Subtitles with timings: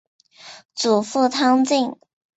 [0.73, 1.95] 祖父汤敬。